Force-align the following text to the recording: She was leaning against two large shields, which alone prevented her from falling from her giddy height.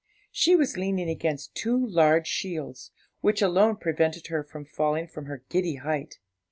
She 0.31 0.55
was 0.55 0.77
leaning 0.77 1.07
against 1.11 1.53
two 1.53 1.77
large 1.77 2.25
shields, 2.25 2.89
which 3.19 3.39
alone 3.39 3.75
prevented 3.75 4.25
her 4.29 4.43
from 4.43 4.65
falling 4.65 5.05
from 5.07 5.25
her 5.25 5.43
giddy 5.49 5.75
height. 5.75 6.17